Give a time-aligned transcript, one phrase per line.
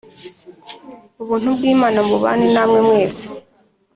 [1.21, 3.23] Ubuntu bw’Imana bubane namwe mwese